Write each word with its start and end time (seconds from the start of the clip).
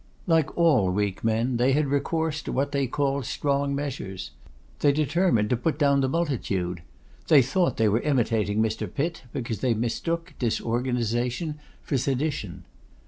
Like 0.25 0.57
all 0.57 0.89
weak 0.89 1.23
men, 1.23 1.57
they 1.57 1.73
had 1.73 1.85
recourse 1.85 2.41
to 2.41 2.51
what 2.51 2.71
they 2.71 2.87
called 2.87 3.27
strong 3.27 3.75
measures. 3.75 4.31
They 4.79 4.91
determined 4.91 5.51
to 5.51 5.55
put 5.55 5.77
down 5.77 6.01
the 6.01 6.09
multitude. 6.09 6.81
They 7.27 7.43
thought 7.43 7.77
they 7.77 7.87
were 7.87 7.99
imitating 8.01 8.63
Mr. 8.63 8.91
Pitt, 8.91 9.25
because 9.31 9.59
they 9.59 9.75
mistook 9.75 10.33
disorganisation 10.39 11.59
for 11.83 11.99
sedition. 11.99 12.63